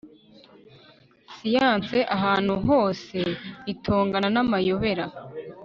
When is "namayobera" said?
4.33-5.05